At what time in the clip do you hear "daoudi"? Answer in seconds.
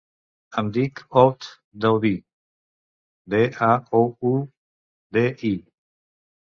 1.85-2.13